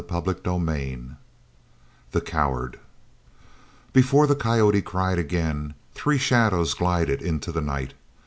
[0.09, 1.15] CHAPTER XXXIV
[2.11, 2.79] THE COWARD
[3.93, 7.93] Before the coyote cried again, three shadows glided into the night.